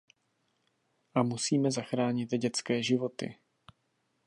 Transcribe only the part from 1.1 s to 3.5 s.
A musíme zachránit dětské životy.